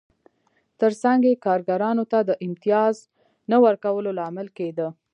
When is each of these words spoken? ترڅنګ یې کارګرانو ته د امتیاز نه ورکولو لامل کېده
ترڅنګ 0.79 1.19
یې 1.29 1.41
کارګرانو 1.45 2.03
ته 2.11 2.19
د 2.29 2.31
امتیاز 2.45 2.95
نه 3.51 3.57
ورکولو 3.65 4.09
لامل 4.19 4.47
کېده 4.57 4.87